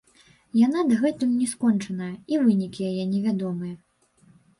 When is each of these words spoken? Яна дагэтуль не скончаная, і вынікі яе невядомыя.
Яна 0.59 0.79
дагэтуль 0.91 1.29
не 1.41 1.47
скончаная, 1.51 2.09
і 2.33 2.39
вынікі 2.45 2.81
яе 2.91 3.05
невядомыя. 3.13 3.75